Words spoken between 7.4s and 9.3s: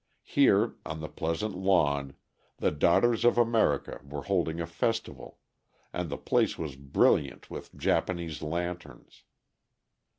with Japanese lanterns.